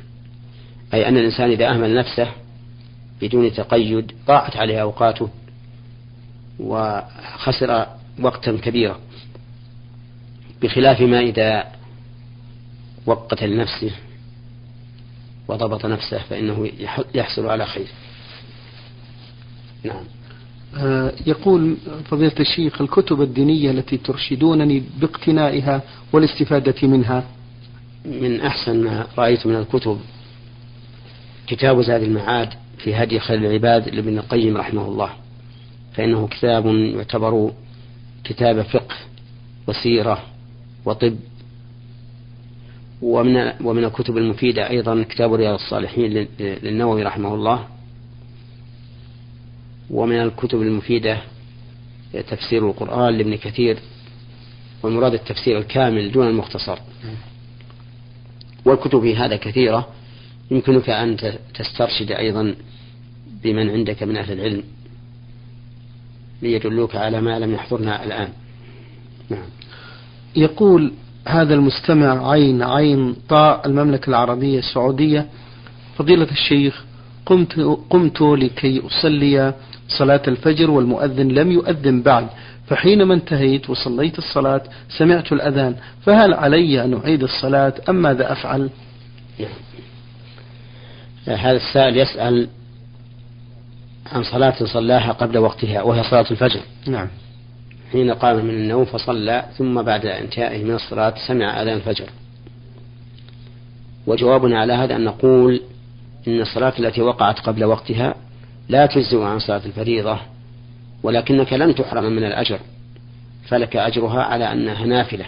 أي 0.93 1.07
أن 1.07 1.17
الإنسان 1.17 1.49
إذا 1.51 1.69
أهمل 1.69 1.95
نفسه 1.95 2.31
بدون 3.21 3.53
تقيد 3.53 4.11
ضاعت 4.27 4.55
عليه 4.57 4.81
أوقاته 4.81 5.29
وخسر 6.59 7.85
وقتا 8.19 8.57
كبيرا. 8.57 8.99
بخلاف 10.61 11.01
ما 11.01 11.19
إذا 11.19 11.71
وقت 13.05 13.43
لنفسه 13.43 13.91
وضبط 15.47 15.85
نفسه 15.85 16.17
فإنه 16.17 16.71
يحصل 17.15 17.47
على 17.47 17.65
خير. 17.65 17.87
نعم. 19.83 20.03
يقول 21.27 21.77
فضيلة 22.05 22.35
الشيخ 22.39 22.81
الكتب 22.81 23.21
الدينية 23.21 23.71
التي 23.71 23.97
ترشدونني 23.97 24.83
باقتنائها 25.01 25.81
والاستفادة 26.13 26.87
منها؟ 26.87 27.23
من 28.05 28.41
أحسن 28.41 28.83
ما 28.83 29.07
رأيت 29.17 29.47
من 29.47 29.55
الكتب 29.55 29.99
كتاب 31.47 31.81
زاد 31.81 32.03
المعاد 32.03 32.49
في 32.77 32.95
هدي 32.95 33.19
خير 33.19 33.37
العباد 33.37 33.89
لابن 33.89 34.17
القيم 34.17 34.57
رحمه 34.57 34.87
الله 34.87 35.09
فإنه 35.93 36.27
كتاب 36.27 36.65
يعتبر 36.65 37.51
كتاب 38.23 38.61
فقه 38.61 38.95
وسيرة 39.67 40.23
وطب. 40.85 41.15
ومن 43.01 43.51
ومن 43.63 43.83
الكتب 43.83 44.17
المفيدة 44.17 44.69
أيضا 44.69 45.03
كتاب 45.09 45.33
رياض 45.33 45.53
الصالحين 45.53 46.27
للنووي 46.39 47.03
رحمه 47.03 47.33
الله 47.33 47.67
ومن 49.89 50.21
الكتب 50.21 50.61
المفيدة 50.61 51.21
تفسير 52.13 52.69
القرآن 52.69 53.17
لابن 53.17 53.35
كثير 53.35 53.77
والمراد 54.83 55.13
التفسير 55.13 55.57
الكامل 55.57 56.11
دون 56.11 56.27
المختصر 56.27 56.79
والكتب 58.65 59.01
في 59.01 59.15
هذا 59.15 59.35
كثيرة 59.35 59.87
يمكنك 60.51 60.89
أن 60.89 61.17
تسترشد 61.53 62.11
أيضا 62.11 62.55
بمن 63.43 63.69
عندك 63.69 64.03
من 64.03 64.17
أهل 64.17 64.33
العلم 64.33 64.63
ليدلوك 66.41 66.95
على 66.95 67.21
ما 67.21 67.39
لم 67.39 67.53
يحضرنا 67.53 68.03
الآن 68.03 68.29
نعم. 69.29 69.45
يقول 70.35 70.93
هذا 71.27 71.53
المستمع 71.53 72.31
عين 72.31 72.63
عين 72.63 73.15
طاء 73.29 73.67
المملكة 73.67 74.09
العربية 74.09 74.59
السعودية 74.59 75.27
فضيلة 75.97 76.31
الشيخ 76.31 76.83
قمت 77.25 77.59
قمت 77.89 78.21
لكي 78.21 78.81
أصلي 78.85 79.53
صلاة 79.87 80.21
الفجر 80.27 80.71
والمؤذن 80.71 81.27
لم 81.27 81.51
يؤذن 81.51 82.01
بعد 82.01 82.27
فحينما 82.67 83.13
انتهيت 83.13 83.69
وصليت 83.69 84.17
الصلاة 84.17 84.61
سمعت 84.97 85.31
الأذان 85.31 85.75
فهل 86.05 86.33
علي 86.33 86.83
أن 86.83 86.93
أعيد 86.93 87.23
الصلاة 87.23 87.73
أم 87.89 87.95
ماذا 87.95 88.31
أفعل؟ 88.31 88.69
هذا 91.27 91.57
السائل 91.57 91.97
يسأل 91.97 92.47
عن 94.11 94.23
صلاة 94.23 94.65
صلاها 94.65 95.11
قبل 95.11 95.37
وقتها 95.37 95.81
وهي 95.81 96.03
صلاة 96.03 96.25
الفجر. 96.31 96.59
نعم. 96.87 97.07
حين 97.91 98.11
قام 98.11 98.45
من 98.45 98.53
النوم 98.53 98.85
فصلى 98.85 99.45
ثم 99.57 99.81
بعد 99.81 100.05
انتهائه 100.05 100.63
من 100.63 100.75
الصلاة 100.75 101.13
سمع 101.27 101.61
أذان 101.61 101.75
الفجر. 101.75 102.05
وجوابنا 104.07 104.59
على 104.59 104.73
هذا 104.73 104.95
أن 104.95 105.03
نقول 105.03 105.61
إن 106.27 106.41
الصلاة 106.41 106.73
التي 106.79 107.01
وقعت 107.01 107.39
قبل 107.39 107.65
وقتها 107.65 108.15
لا 108.69 108.85
تجزئ 108.85 109.21
عن 109.21 109.39
صلاة 109.39 109.65
الفريضة 109.65 110.19
ولكنك 111.03 111.53
لن 111.53 111.75
تحرم 111.75 112.03
من 112.03 112.23
الأجر 112.23 112.59
فلك 113.47 113.75
أجرها 113.75 114.23
على 114.23 114.51
أنها 114.51 114.85
نافلة 114.85 115.25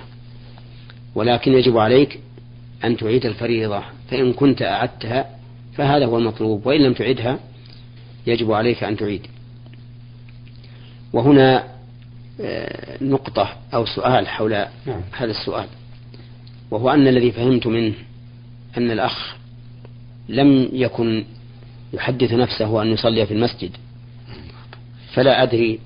ولكن 1.15 1.53
يجب 1.53 1.77
عليك 1.77 2.19
أن 2.83 2.97
تعيد 2.97 3.25
الفريضة 3.25 3.83
فإن 4.11 4.33
كنت 4.33 4.61
أعدتها 4.61 5.25
فهذا 5.73 6.05
هو 6.05 6.17
المطلوب 6.17 6.65
وإن 6.65 6.81
لم 6.81 6.93
تعدها 6.93 7.39
يجب 8.27 8.51
عليك 8.51 8.83
أن 8.83 8.97
تعيد 8.97 9.27
وهنا 11.13 11.63
آه، 12.41 12.97
نقطة 13.03 13.49
أو 13.73 13.85
سؤال 13.85 14.27
حول 14.27 14.51
نعم. 14.85 15.01
هذا 15.17 15.31
السؤال 15.31 15.65
وهو 16.71 16.89
أن 16.89 17.07
الذي 17.07 17.31
فهمت 17.31 17.67
منه 17.67 17.93
أن 18.77 18.91
الأخ 18.91 19.35
لم 20.29 20.69
يكن 20.73 21.25
يحدث 21.93 22.33
نفسه 22.33 22.81
أن 22.81 22.87
يصلي 22.87 23.25
في 23.25 23.33
المسجد. 23.33 23.71
فلا 25.13 25.43
أدري 25.43 25.79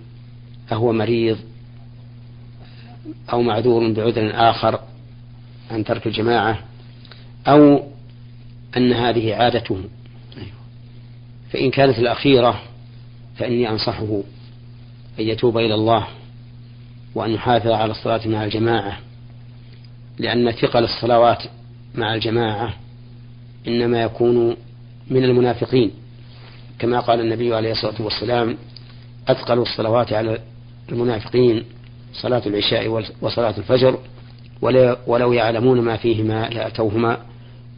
أهو 0.71 0.93
مريض 0.93 1.37
أو 3.33 3.41
معذور 3.41 3.91
بعذر 3.91 4.31
آخر 4.49 4.79
عن 5.71 5.83
ترك 5.83 6.07
الجماعة 6.07 6.59
أو 7.47 7.83
أن 8.77 8.93
هذه 8.93 9.35
عادته 9.35 9.83
فإن 11.51 11.71
كانت 11.71 11.99
الأخيرة 11.99 12.61
فإني 13.37 13.69
أنصحه 13.69 14.21
أن 15.19 15.23
يتوب 15.27 15.57
إلى 15.57 15.73
الله 15.73 16.07
وأن 17.15 17.31
يحافظ 17.31 17.67
على 17.67 17.91
الصلاة 17.91 18.27
مع 18.27 18.43
الجماعة 18.45 18.99
لأن 20.19 20.51
ثقل 20.51 20.83
الصلوات 20.83 21.43
مع 21.95 22.15
الجماعة 22.15 22.73
إنما 23.67 24.01
يكون 24.03 24.55
من 25.07 25.23
المنافقين. 25.23 25.91
كما 26.79 26.99
قال 26.99 27.19
النبي 27.19 27.55
عليه 27.55 27.71
الصلاة 27.71 28.01
والسلام 28.01 28.57
أثقل 29.27 29.59
الصلوات 29.59 30.13
على 30.13 30.39
المنافقين 30.91 31.63
صلاة 32.13 32.41
العشاء 32.45 33.03
وصلاة 33.21 33.53
الفجر 33.57 33.99
ولو 35.07 35.33
يعلمون 35.33 35.81
ما 35.81 35.97
فيهما 35.97 36.49
لأتوهما 36.49 37.17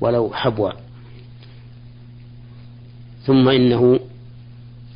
ولو 0.01 0.31
حبوا. 0.33 0.71
ثم 3.25 3.49
إنه 3.49 3.99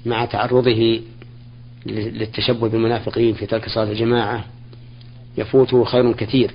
مع 0.06 0.26
تعرضه 0.26 1.02
للتشبه 1.86 2.70
بالمنافقين 2.70 3.34
في 3.34 3.46
ترك 3.46 3.70
صلاة 3.70 3.92
الجماعة 3.92 4.46
يفوته 5.38 5.84
خير 5.84 6.14
كثير. 6.14 6.52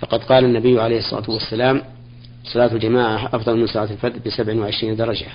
فقد 0.00 0.24
قال 0.24 0.44
النبي 0.44 0.80
عليه 0.80 0.98
الصلاة 0.98 1.30
والسلام 1.30 1.82
صلاة 2.46 2.72
الجماعة 2.72 3.26
أفضل 3.26 3.56
من 3.56 3.66
صلاة 3.66 3.92
الفرد 3.92 4.24
بسبع 4.26 4.54
وعشرين 4.54 4.96
درجة. 4.96 5.26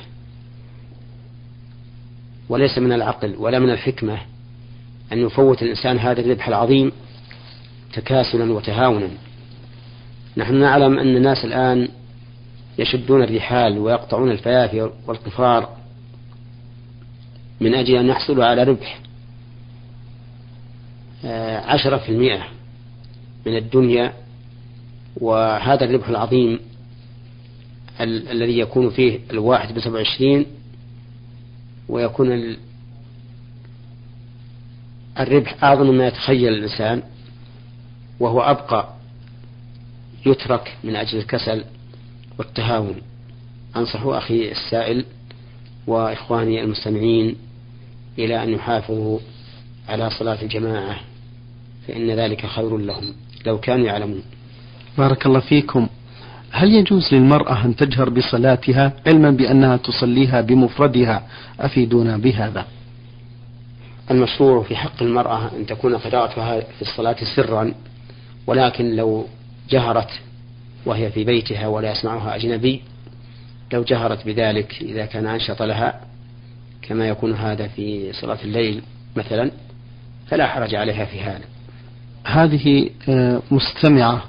وليس 2.50 2.78
من 2.78 2.91
العقل 2.91 3.36
ولا 3.38 3.60
من 3.60 3.69
الحكمة 3.69 4.17
أن 5.12 5.17
يفوت 5.17 5.63
الإنسان 5.63 6.00
هذا 6.00 6.21
الربح 6.21 6.47
العظيم 6.47 6.91
تكاسلا 7.93 8.54
وتهاونا. 8.54 9.10
نحن 10.38 10.56
نعلم 10.56 11.00
أن 11.00 11.15
الناس 11.15 11.45
الآن 11.45 11.88
يشدون 12.78 13.24
الرحال 13.24 13.78
ويقطعون 13.78 14.32
الفيافي 14.32 14.89
والقفار 15.08 15.69
من 17.62 17.76
أجل 17.76 17.95
أن 17.95 18.08
يحصلوا 18.08 18.45
على 18.45 18.63
ربح 18.63 19.00
آه، 21.26 21.60
عشرة 21.60 21.97
في 21.97 22.10
المئة 22.10 22.47
من 23.45 23.58
الدنيا. 23.58 24.13
وهذا 25.21 25.86
الربح 25.86 26.10
العظيم 26.10 26.60
ال- 28.04 28.30
الذي 28.30 28.60
يكون 28.60 28.90
فيه 28.90 29.20
الواحد 29.32 29.74
بسبع 29.76 29.94
وعشرين 29.98 30.46
ويكون 31.90 32.56
الربح 35.20 35.64
أعظم 35.64 35.86
مما 35.88 36.08
يتخيل 36.08 36.54
الإنسان 36.54 37.04
وهو 38.20 38.42
أبقى 38.42 38.94
يترك 40.26 40.78
من 40.84 40.96
أجل 40.96 41.18
الكسل 41.18 41.64
والتهاون. 42.40 42.96
أنصح 43.76 44.02
أخي 44.04 44.52
السائل 44.52 45.06
وإخواني 45.88 46.62
المستمعين 46.64 47.36
إلى 48.20 48.44
أن 48.44 48.50
يحافظوا 48.50 49.20
على 49.90 50.10
صلاة 50.10 50.42
الجماعة 50.42 51.00
فإن 51.88 52.12
ذلك 52.12 52.46
خير 52.46 52.78
لهم 52.78 53.14
لو 53.46 53.60
كانوا 53.60 53.86
يعلمون. 53.86 54.24
بارك 54.98 55.26
الله 55.26 55.40
فيكم. 55.40 55.88
هل 56.52 56.74
يجوز 56.74 57.14
للمرأة 57.14 57.66
أن 57.66 57.76
تجهر 57.76 58.10
بصلاتها 58.10 58.94
علما 59.08 59.32
بأنها 59.32 59.78
تصليها 59.78 60.42
بمفردها؟ 60.42 61.24
أفيدونا 61.60 62.18
بهذا. 62.18 62.66
المشروع 64.12 64.64
في 64.64 64.76
حق 64.76 65.04
المرأة 65.04 65.52
أن 65.58 65.66
تكون 65.66 65.98
قراءتها 65.98 66.60
في 66.60 66.82
الصلاة 66.82 67.16
سرا 67.36 67.74
ولكن 68.48 68.96
لو 68.96 69.28
جهرت 69.70 70.10
وهي 70.86 71.12
في 71.12 71.24
بيتها 71.24 71.68
ولا 71.68 71.92
يسمعها 71.92 72.36
أجنبي 72.36 72.82
لو 73.74 73.84
جهرت 73.84 74.26
بذلك 74.26 74.82
إذا 74.82 75.06
كان 75.06 75.28
أنشط 75.28 75.62
لها 75.62 76.02
كما 76.82 77.08
يكون 77.08 77.34
هذا 77.34 77.68
في 77.68 78.14
صلاة 78.14 78.38
الليل 78.44 78.82
مثلا 79.16 79.52
فلا 80.28 80.48
حرج 80.48 80.76
عليها 80.76 81.06
في 81.06 81.22
هذا. 81.22 81.46
هذه 82.26 82.90
آه، 83.10 83.42
مستمعة 83.52 84.24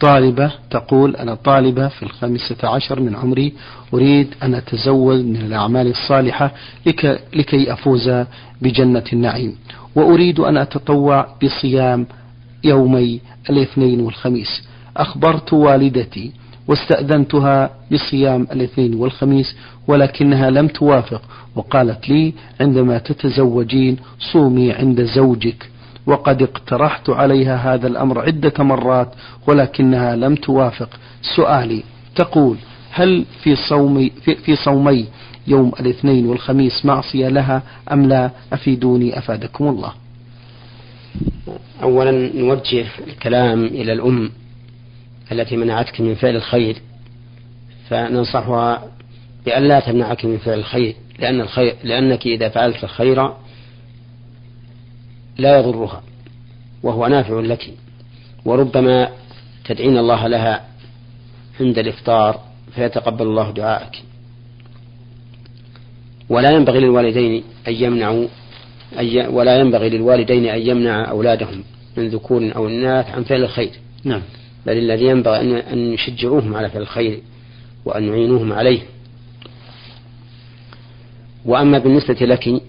طالبة 0.00 0.52
تقول 0.70 1.16
أنا 1.16 1.34
طالبة 1.34 1.88
في 1.88 2.02
الخامسة 2.02 2.68
عشر 2.68 3.00
من 3.00 3.16
عمري 3.16 3.52
أريد 3.94 4.34
أن 4.42 4.54
أتزود 4.54 5.24
من 5.24 5.36
الأعمال 5.36 5.86
الصالحة 5.86 6.52
لك 6.86 7.20
لكي 7.34 7.72
أفوز 7.72 8.10
بجنة 8.62 9.04
النعيم. 9.12 9.56
وأريد 9.94 10.40
أن 10.40 10.56
أتطوع 10.56 11.26
بصيام 11.44 12.06
يومي 12.64 13.20
الاثنين 13.50 14.00
والخميس. 14.00 14.62
أخبرت 14.96 15.52
والدتي 15.52 16.32
واستأذنتها 16.68 17.70
بصيام 17.92 18.46
الاثنين 18.52 18.94
والخميس 18.94 19.56
ولكنها 19.88 20.50
لم 20.50 20.68
توافق 20.68 21.22
وقالت 21.56 22.08
لي 22.08 22.34
عندما 22.60 22.98
تتزوجين 22.98 23.96
صومي 24.32 24.72
عند 24.72 25.02
زوجك. 25.02 25.70
وقد 26.06 26.42
اقترحت 26.42 27.10
عليها 27.10 27.74
هذا 27.74 27.86
الأمر 27.86 28.20
عدة 28.20 28.64
مرات 28.64 29.14
ولكنها 29.46 30.16
لم 30.16 30.34
توافق. 30.34 30.88
سؤالي 31.36 31.82
تقول 32.16 32.56
هل 32.90 33.24
في 33.42 33.56
صومي 33.56 34.12
في, 34.24 34.34
في 34.34 34.56
صومي 34.56 35.06
يوم 35.46 35.72
الاثنين 35.80 36.26
والخميس 36.26 36.84
معصية 36.84 37.28
لها 37.28 37.62
أم 37.92 38.06
لا؟ 38.06 38.30
أفيدوني 38.52 39.18
أفادكم 39.18 39.68
الله. 39.68 39.92
أولا 41.82 42.36
نوجه 42.36 42.86
الكلام 43.06 43.64
إلى 43.64 43.92
الأم 43.92 44.30
التي 45.32 45.56
منعتك 45.56 46.00
من 46.00 46.14
فعل 46.14 46.36
الخير 46.36 46.76
فننصحها 47.88 48.84
بأن 49.46 49.62
لا 49.62 49.80
تمنعك 49.80 50.24
من 50.24 50.38
فعل 50.38 50.58
الخير 50.58 50.94
لأن 51.18 51.40
الخير 51.40 51.74
لأنك 51.84 52.26
إذا 52.26 52.48
فعلت 52.48 52.84
الخير 52.84 53.32
لا 55.38 55.58
يضرها 55.58 56.02
وهو 56.82 57.06
نافع 57.06 57.40
لك. 57.40 57.74
وربما 58.44 59.08
تدعين 59.64 59.98
الله 59.98 60.26
لها 60.26 60.64
عند 61.60 61.78
الإفطار 61.78 62.40
فيتقبل 62.74 63.26
الله 63.26 63.50
دعاءك 63.50 64.02
ولا 66.28 66.50
ينبغي 66.50 66.80
للوالدين 66.80 67.44
أن 67.68 67.74
يمنعوا 67.74 68.26
أن 69.00 69.26
ولا 69.26 69.60
ينبغي 69.60 69.88
للوالدين 69.90 70.46
أن 70.46 70.60
يمنع 70.60 71.10
أولادهم 71.10 71.64
من 71.96 72.08
ذكور 72.08 72.52
أو 72.56 72.68
إناث 72.68 73.10
عن 73.10 73.24
فعل 73.24 73.42
الخير. 73.42 73.70
نعم. 74.04 74.22
بل 74.66 74.78
الذي 74.78 75.04
ينبغي 75.04 75.40
أن 75.40 75.52
أن 75.52 75.92
يشجعوهم 75.92 76.54
على 76.54 76.68
فعل 76.70 76.82
الخير 76.82 77.20
وأن 77.84 78.08
يعينوهم 78.08 78.52
عليه. 78.52 78.80
وأما 81.44 81.78
بالنسبة 81.78 82.26
لك 82.26 82.62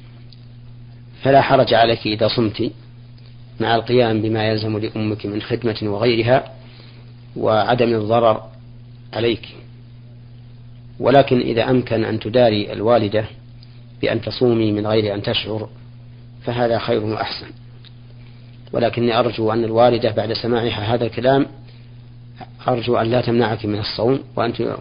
فلا 1.27 1.41
حرج 1.41 1.73
عليك 1.73 2.07
إذا 2.07 2.27
صمت 2.27 2.71
مع 3.59 3.75
القيام 3.75 4.21
بما 4.21 4.47
يلزم 4.47 4.77
لأمك 4.77 5.25
من 5.25 5.41
خدمة 5.41 5.77
وغيرها 5.83 6.51
وعدم 7.35 7.93
الضرر 7.95 8.43
عليك 9.13 9.47
ولكن 10.99 11.39
إذا 11.39 11.69
أمكن 11.69 12.05
أن 12.05 12.19
تداري 12.19 12.73
الوالدة 12.73 13.25
بأن 14.01 14.21
تصومي 14.21 14.71
من 14.71 14.87
غير 14.87 15.13
أن 15.13 15.21
تشعر 15.21 15.69
فهذا 16.43 16.79
خير 16.79 17.03
وأحسن 17.03 17.47
ولكني 18.73 19.19
أرجو 19.19 19.51
أن 19.51 19.63
الوالدة 19.63 20.11
بعد 20.11 20.33
سماعها 20.33 20.93
هذا 20.95 21.05
الكلام 21.05 21.45
أرجو 22.67 22.97
أن 22.97 23.11
لا 23.11 23.21
تمنعك 23.21 23.65
من 23.65 23.79
الصوم 23.79 24.19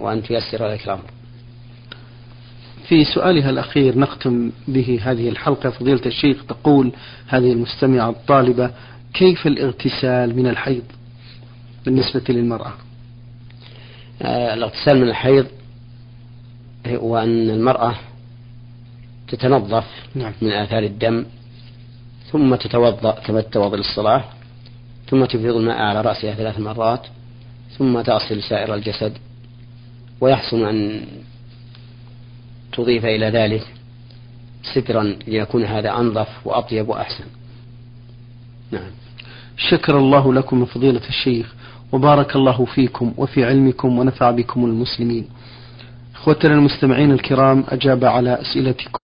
وأن 0.01 0.23
تيسر 0.23 0.69
لك 0.69 0.85
الأمر. 0.85 1.11
في 2.89 3.05
سؤالها 3.05 3.51
الأخير 3.51 3.99
نختم 3.99 4.53
به 4.69 5.01
هذه 5.03 5.29
الحلقة 5.29 5.71
فضيلة 5.71 6.07
الشيخ 6.07 6.45
تقول 6.47 6.93
هذه 7.29 7.53
المستمعة 7.53 8.11
الطالبة 8.11 8.71
كيف 9.15 9.47
الاغتسال 9.47 10.37
من 10.37 10.47
الحيض 10.47 10.83
بالنسبة 11.85 12.23
للمرأة 12.29 12.73
آه 14.23 14.55
الاغتسال 14.55 14.97
من 15.01 15.09
الحيض 15.09 15.47
هو 16.87 17.19
أن 17.19 17.51
المرأة 17.51 17.95
تتنظف 19.29 19.85
نعم. 20.15 20.33
من 20.43 20.53
آثار 20.53 20.83
الدم 20.83 21.25
ثم 22.33 22.55
تتوضأ 22.55 23.11
كما 23.11 23.41
تتوضأ 23.41 23.77
للصلاة 23.77 24.25
ثم 25.09 25.25
تفيض 25.25 25.57
الماء 25.57 25.77
على 25.79 26.01
رأسها 26.01 26.35
ثلاث 26.35 26.59
مرات 26.59 27.07
ثم 27.79 28.01
تغسل 28.01 28.43
سائر 28.43 28.75
الجسد 28.75 29.13
ويحسن 30.21 30.65
أن 30.67 31.03
تضيف 32.73 33.05
إلى 33.05 33.27
ذلك 33.27 33.67
سترا 34.75 35.03
ليكون 35.27 35.65
هذا 35.65 35.91
أنظف 35.91 36.29
وأطيب 36.45 36.89
وأحسن. 36.89 37.25
نعم. 38.71 38.91
شكر 39.57 39.99
الله 39.99 40.35
لكم 40.35 40.65
فضيلة 40.65 41.09
الشيخ 41.09 41.55
وبارك 41.93 42.37
الله 42.37 42.65
فيكم 42.65 43.15
وفي 43.17 43.45
علمكم 43.45 43.99
ونفع 43.99 44.31
بكم 44.31 44.65
المسلمين. 44.65 45.29
إخوتنا 46.15 46.55
المستمعين 46.55 47.13
الكرام 47.13 47.65
أجاب 47.69 48.05
على 48.05 48.41
أسئلتكم. 48.41 49.06